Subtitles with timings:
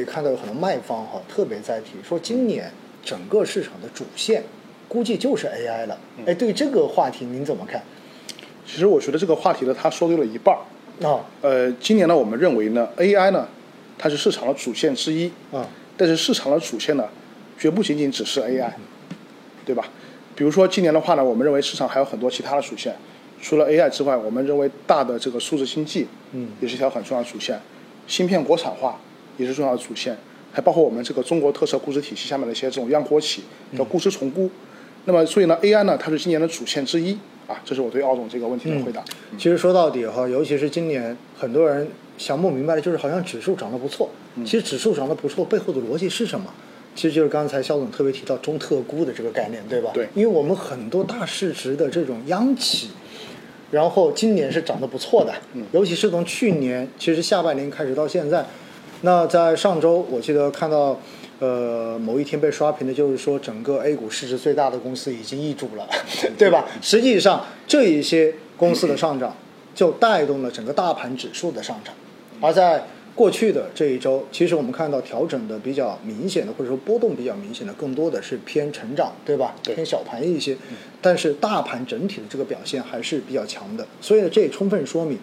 [0.00, 2.72] 也看到有很多卖方哈特别在提说，今年
[3.04, 4.42] 整个市场的主线
[4.88, 5.98] 估计就是 AI 了。
[6.26, 7.82] 哎，对这个话题您怎么看？
[8.66, 10.60] 其实我觉得这个话题呢，他说对了一半儿。
[11.06, 13.48] 啊呃，今年呢，我们认为呢，AI 呢，
[13.96, 15.66] 它是市场的主线之一，啊
[15.96, 17.08] 但是市场的主线呢，
[17.58, 18.70] 绝不仅仅只是 AI，
[19.64, 19.88] 对吧？
[20.34, 22.94] 比如说今年的话呢，我们认为市场还有很多其他的主线，
[23.40, 27.60] 除了 AI 之外，我们认为大的这个数字经济，嗯也是一条很重要的主线，
[28.06, 29.00] 芯片国产化
[29.36, 30.16] 也是重要的主线，
[30.52, 33.42] 还包括我们这个中国特色估值体系下面的一些这种央国企
[33.76, 34.50] 的估值重估。
[35.06, 37.14] 那么所以呢，AI 呢，它是今年的主线之一
[37.46, 39.02] 啊，这是我对奥总这个问题的回答。
[39.38, 44.10] 其实说到底哈，尤其是今年，很多人想不明白的就是，好像指数涨得不错。
[44.44, 46.52] 其实指数涨得不错，背后的逻辑是什么？
[46.94, 49.90] 其实就是刚才肖总特别提到中特估的这个概念，对吧？
[49.94, 52.90] 对因为我们很多大市值的这种央企，
[53.70, 55.32] 然后今年是涨得不错的，
[55.72, 58.44] 尤其是从去年其实下半年开始到现在，
[59.02, 60.98] 那在上周我记得看到。
[61.42, 65.88] 呃，某一天被刷屏的就是说，整个 A 股市值最大的公司已经易主了，
[66.36, 66.66] 对吧？
[66.82, 69.34] 实际上，这一些公司的上涨，
[69.74, 71.94] 就带动了整个大盘指数的上涨。
[72.42, 72.84] 而在
[73.14, 79.54] 过去的这一周，其实我们看到调整的比较明显的，或者说波动比较明显的，更多的是偏成长，对吧？
[79.62, 80.54] 对偏小盘一些。
[81.00, 85.18] 但是大盘整体的这个表现还是比较强的，所以呢，这也充分说明，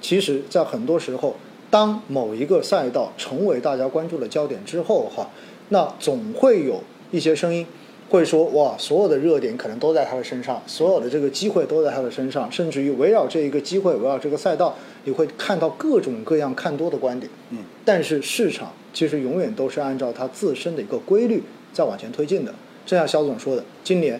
[0.00, 1.34] 其实在很多时候，
[1.70, 5.28] 当某一个赛道成为大家关注的焦点之后，哈，
[5.68, 7.66] 那总会有一些声音
[8.08, 14.74] 会说，哇，所有的热点可能都在他的身上，所有的这个机会都在他的身上，甚至于围绕这一个机会，围绕这个赛道，
[15.04, 17.30] 你会看到各种各样看多的观点。
[17.50, 21.42] 嗯，但是市场其实永远都是按照它自身的一个规律
[21.74, 22.54] 在往前推进的。
[22.86, 24.18] 正像肖总说的，今年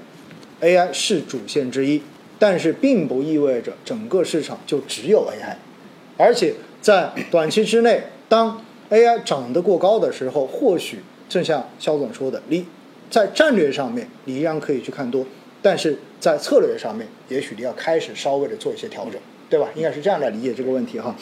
[0.61, 2.03] AI 是主线之一，
[2.39, 5.57] 但是并不意味着整个市场就只有 AI。
[6.19, 12.67] 而且在短期之内，当 AI 涨得过高的时候，或许正像肖总说的，你
[13.11, 15.27] 在战略上面你依然可以去看多，
[15.61, 19.15] 但是在策略上面，也许你要开始稍微的做一些调整，
[19.51, 19.69] 对吧？
[19.75, 21.15] 应该是这样来理解这个问题哈。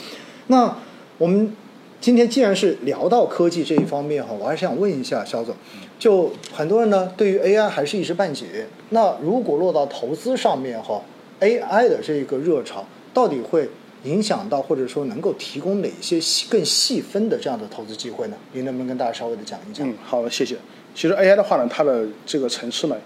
[0.48, 0.76] 那
[1.19, 1.54] 我们
[2.00, 5.54] 今天既然是聊到科技这一方面哈，我还是想问一下肖总，
[5.98, 11.02] 就很多人呢对于 AI 还是一知半解，那如果落到投资上面哈
[11.41, 13.69] ，AI 的这个热潮到底会
[14.04, 18.36] 影响到或者说能够提供哪些细更细分的这样的投资机会呢？
[18.52, 19.88] 您能不能跟大家稍微的讲一讲？
[19.88, 20.56] 嗯，好的，谢谢。
[20.94, 22.96] 其实 AI 的话呢，它的这个层次呢，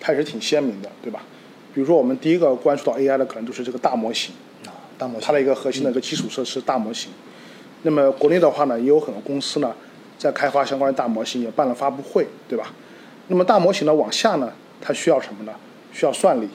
[0.00, 1.22] 它也是挺鲜明的，对吧？
[1.74, 4.34] 比如说我们第一个关注到 AI 的，可能就是这个大模型，
[4.64, 7.10] 啊，大模型它的一个核心的一个基础设施大模型。
[7.82, 9.74] 那么国内的话呢，也有很多公司呢，
[10.18, 12.72] 在开发相关的大模型，也办了发布会，对吧？
[13.28, 15.52] 那么大模型呢，往下呢，它需要什么呢？
[15.92, 16.48] 需要算力。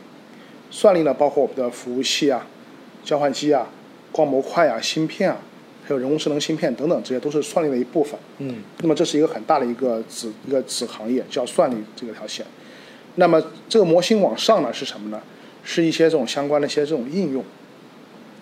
[0.69, 2.47] 算力呢，包括我们的服务器啊、
[3.03, 3.67] 交换机啊、
[4.11, 5.37] 光模块啊、芯片啊，
[5.83, 8.19] 还有人工智能芯片等等，这些都是算力的一部分。
[8.39, 12.45] 嗯那么这是一个很大的一个子一个子行业，叫算力这个条线。
[13.15, 15.21] 那么这个模型往上呢是什么呢？
[15.63, 17.43] 是一些这种相关的一些这种应用。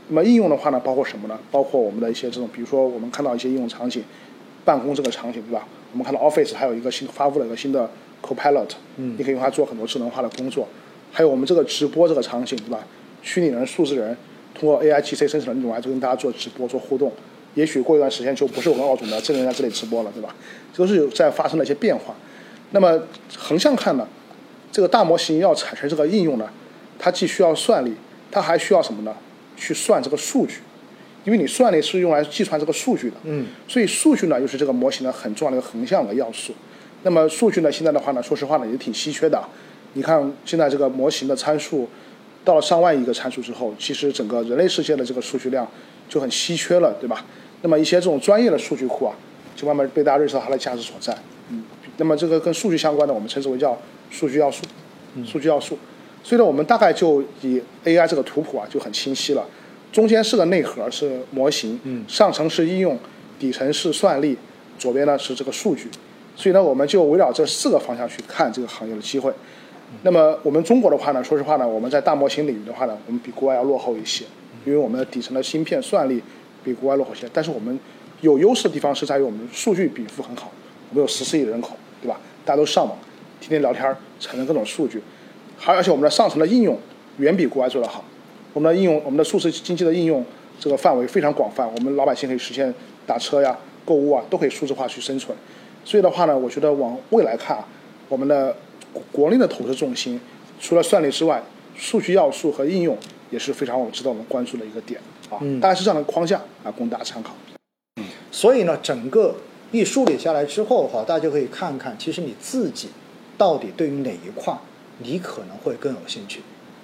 [0.08, 1.40] 那么应用的话呢，包括什么呢？
[1.52, 4.03] 包括我们的一些这种，比如说我们看到一些应用场景，
[4.66, 5.68] 办公这个场景，对吧？
[5.91, 7.90] 我们看到 Office 还有一个新发布了一个新的
[8.22, 10.68] Copilot，嗯你可以用它做很多智能化的工作。
[11.12, 12.79] 还有我们这个直播这个场景，对吧？
[13.22, 14.16] 虚拟人、数字人，
[14.59, 17.12] 通过 AI GC 生成的内容来跟大家做直播、做互动。
[17.56, 20.36] 也许过一段时间就不是我跟奥总的真人在这里直播了，对吧？
[20.72, 22.14] 这都是有在发生了一些变化。
[22.72, 23.02] 那么
[23.36, 24.08] 横向看呢，
[24.72, 26.47] 这个大模型要产生这个应用呢，
[27.00, 27.96] 它既需要算力，
[28.30, 29.16] 它还需要什么呢？
[29.58, 30.59] 去算这个数据，
[31.26, 33.16] 因为你算力是用来计算这个数据的。
[33.24, 36.53] 嗯所以数据呢，又是这个模型的很重要的一个横向的要素。
[37.02, 39.44] 那么数据呢，现在的话呢，说实话呢，也挺稀缺的。
[39.94, 41.90] 你看现在这个模型的参数
[42.45, 45.67] 到了上万亿个参数之后，其实整个人类世界的这个数据量
[46.07, 47.25] 就很稀缺了，对吧？
[47.61, 49.13] 那么一些这种专业的数据库啊，
[49.55, 51.16] 就慢慢被大家认识到它的价值所在。
[51.49, 51.63] 嗯，
[51.97, 53.78] 那么这个跟数据相关的，我们称之为叫
[54.09, 54.63] 数据要素，
[55.25, 55.78] 数据要素。
[56.23, 59.45] 所以呢，我们大概就以 AI 这个图谱啊就很清晰了，
[59.91, 62.97] 中间是个内核是模型，嗯上层是应用，
[63.38, 64.38] 底层是算力，
[64.78, 65.89] 左边呢是这个数据。
[66.35, 69.31] 所以呢，我们就围绕这四个方向去看这个行业的机会。
[70.03, 74.26] 那么我们中国的话呢，说实话呢，我们在大模型领域的话呢，我们比国外要落后一些，
[74.66, 76.22] 因为我们的底层的芯片算力
[76.64, 77.28] 比国外落后一些。
[77.34, 77.78] 但是我们
[78.22, 80.52] 有优势的地方是在于我们数据禀赋很好，
[80.90, 81.72] 我们有十四亿人口，
[82.02, 82.20] 对吧？
[82.46, 82.97] 大家都上网，
[83.41, 83.84] 天天聊天，
[84.20, 85.02] 产生各种数据，
[85.58, 86.78] 还而且我们的上层的应用
[87.18, 88.03] 远比国外做得好。
[88.53, 90.24] 我们的应用，我们的数字经济的应用
[90.59, 92.74] 这个范围非常广泛，我们老百姓可以实现
[93.06, 95.36] 打车呀、购物啊，都可以数字化去生存。
[95.84, 97.66] 所以的话呢，我觉得往未来看啊，
[98.08, 98.56] 我们的
[98.94, 100.20] 国国内的投资重心，
[100.59, 101.44] 除了算力之外，
[101.76, 102.97] 数据要素和应用
[103.30, 105.00] 也是非常我值得我们关注的一个点
[105.30, 105.38] 啊。
[105.41, 107.34] 嗯大概是这样的框架啊，供大家参考。
[108.32, 109.36] 所以呢，整个
[109.72, 112.90] 一梳理下来之后哈，大家就可以看看，其实你自己
[113.38, 114.56] 到底对于哪一块
[115.00, 116.41] 你可能会更有兴趣，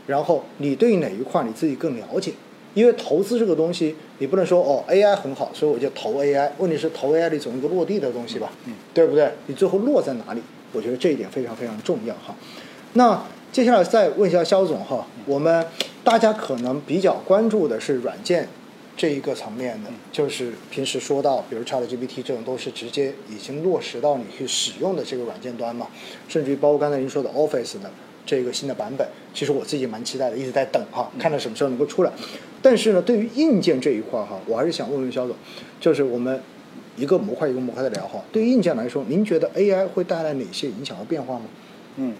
[0.07, 2.33] 然后你对于哪一块你自己更了解。
[2.73, 6.51] 因为投资这个东西，你不能说哦 AI 很好，所以我就投 AI。
[6.57, 9.31] 问题是投 AI 里总有一个落地的东西吧，嗯，对不对？
[9.47, 10.41] 你最后落在哪里？
[10.73, 12.35] 我觉得这一点非常非常重要哈。
[12.93, 15.65] 那接下来再问一下肖总哈，我们
[16.03, 18.47] 大家可能比较关注的是软件
[18.97, 25.87] 这一个层面的，就是平时说到，比如 ChatGPT 这种都是直接已经落实到你去使用的这个软件端嘛，
[26.27, 27.91] 甚至于包括刚才您说的 Office 的
[28.25, 32.11] 这个新的版本，其实我自己蛮期待的，一直在等哈，看它什么时候能够出来。
[32.61, 35.35] 但是呢，对于硬件这一块哈，我还是想问问肖总，
[35.79, 36.41] 就是我们
[36.95, 41.45] 一个模块一个模块的聊哈，对于硬件来说，您觉得 AI 会带来哪些影响和变化吗？
[41.97, 42.13] 嗯，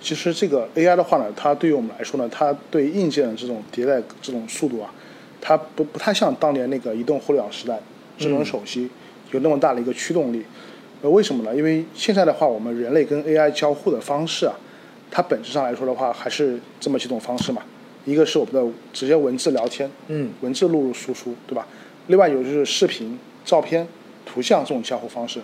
[0.00, 4.92] 其实这个 AI 的话呢，它对于我们来说呢，它对硬件的这种迭代这种速度啊，
[5.40, 7.78] 它不不太像当年那个移动互联网时代
[8.18, 8.88] 智能手机
[9.32, 10.42] 有那么大的一个驱动力。
[11.02, 11.54] 呃，为什么呢？
[11.54, 14.54] 因为现在的话，我们人类跟 AI 交互的方式啊，
[15.10, 17.62] 它本质上来说的话，还是这么几种方式嘛。
[18.06, 21.66] 一个是我们的直接文字聊天，嗯，文字录入输出，对吧？
[22.06, 23.86] 另外有就是视频、照片、
[24.26, 25.40] 图像这种交互方式。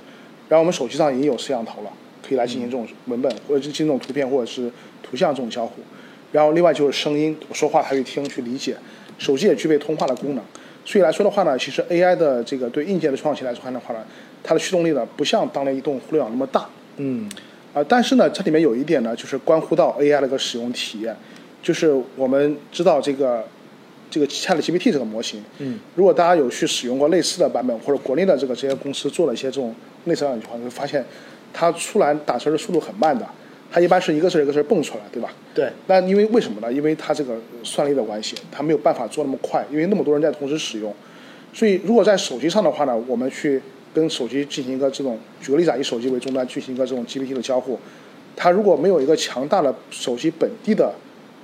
[0.49, 1.91] 然后我们手机上也有摄像头了。
[2.23, 4.71] 可以来进行这种文本，或者进行这种图片或者是
[5.03, 5.82] 图像这种交互。
[6.31, 8.77] 然后另外就是声音，我说话它去听去理解。
[9.19, 10.44] 手机也具备通话的功能。
[10.85, 14.00] 所以来说的话呢，其实 AI 的这个对硬件的创新来说的话呢，
[14.44, 16.69] 它的驱动力呢不像当年移动互联网那么大。
[16.99, 17.29] 嗯。
[17.75, 21.17] 啊，但是呢，这里面有一点呢，就是关乎到 AI 的一个使用体验。
[21.62, 23.44] 就是我们知道这个
[24.11, 25.43] 这个 ChatGPT 这个模型。
[25.59, 25.79] 嗯。
[25.95, 29.75] 如果大家有去使用过类似的版本，或者国内的这个这些公司做了一些这种
[30.05, 31.05] 类似的话，你会发现。
[31.53, 33.27] 它出来打字的速度很慢的，
[33.73, 35.33] 它一般是一个字一个字蹦出来，对吧？
[35.53, 35.69] 对。
[35.89, 36.73] 那因为为什么呢？
[36.73, 40.95] 因为它这个算力的关系，它没有办法做那么快，因为那么多人在同时使用。
[41.53, 43.61] 所以如果在手机上的话呢，我们去
[43.93, 47.77] 跟手机进行一个这种，举个例子啊，以手机为终端进行一个这种 GPT 的交互，
[48.37, 50.95] 它如果没有一个强大的手机本地的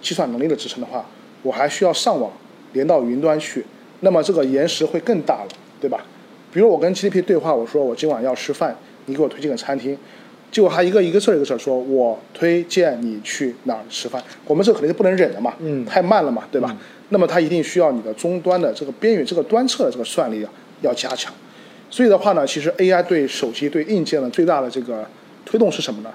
[0.01, 1.05] 计算能力的支撑的话，
[1.43, 2.31] 我还需要上网
[2.77, 3.65] 连到云端去，
[4.01, 5.49] 那么这个延时会更大了，
[5.81, 6.05] 对吧？
[6.53, 8.77] 比如我跟 GPT 对话，我说我今晚要吃饭。
[9.07, 9.97] 你给我推荐个餐厅，
[10.51, 14.23] 结果他一个一个字一个字说，我推荐你去哪儿吃饭。
[14.45, 16.77] 我们这肯定是不能忍的嘛，嗯，太慢了嘛，对吧？
[17.11, 20.51] 那么它一定需要你的终端的这个边缘这个端侧的这个算力啊
[20.83, 21.33] 要加强。
[21.89, 25.07] 所以的话呢，其实 AI 对手机对硬件的最大的这个
[25.45, 26.13] 推动是什么呢？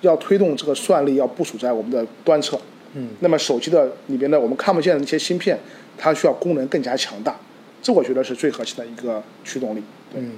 [0.00, 2.58] 要推动这个算力要部署在我们的端侧。
[2.94, 5.58] 嗯，那么手机的里边的我们看不见的那些芯片，
[5.96, 7.36] 它需要功能更加强大。
[7.82, 9.82] 这我觉得是最核心的一个驱动力。
[10.14, 10.32] 嗯。